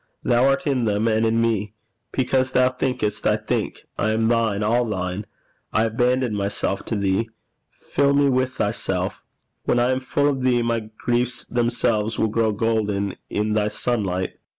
Thou 0.23 0.47
art 0.47 0.65
in 0.65 0.85
them 0.85 1.07
and 1.07 1.27
in 1.27 1.39
me. 1.39 1.75
Because 2.11 2.53
thou 2.53 2.69
thinkest, 2.69 3.27
I 3.27 3.37
think. 3.37 3.85
I 3.99 4.09
am 4.09 4.27
thine 4.27 4.63
all 4.63 4.83
thine. 4.85 5.27
I 5.73 5.83
abandon 5.83 6.33
myself 6.33 6.83
to 6.85 6.95
thee. 6.95 7.29
Fill 7.69 8.15
me 8.15 8.27
with 8.27 8.53
thyself. 8.53 9.23
When 9.65 9.77
I 9.77 9.91
am 9.91 9.99
full 9.99 10.27
of 10.27 10.41
thee, 10.41 10.63
my 10.63 10.89
griefs 10.97 11.45
themselves 11.45 12.17
will 12.17 12.29
grow 12.29 12.51
golden 12.51 13.13
in 13.29 13.53
thy 13.53 13.67
sunlight. 13.67 14.39